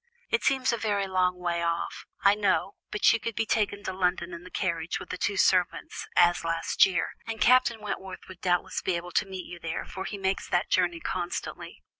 [0.31, 3.93] It seems a very long way off, I know, but you could be taken to
[3.93, 8.41] London in the carriage, with the two servants, as last year; and Captain Wentworth would
[8.41, 11.83] doubtless be able to meet you there, for he makes that journey constantly.